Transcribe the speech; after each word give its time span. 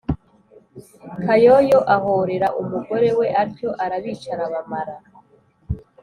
kayoyo 1.23 1.79
ahorera 1.95 2.47
umugore 2.61 3.09
we 3.17 3.27
atyo, 3.43 3.69
arabica 3.83 4.27
arabamara. 4.35 4.95